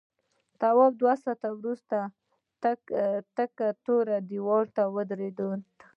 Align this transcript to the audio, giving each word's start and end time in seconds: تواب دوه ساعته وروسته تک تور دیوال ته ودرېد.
تواب 0.59 0.93
دوه 1.01 1.13
ساعته 1.23 1.47
وروسته 1.59 1.97
تک 3.37 3.51
تور 3.85 4.05
دیوال 4.29 4.65
ته 4.75 4.83
ودرېد. 4.95 5.39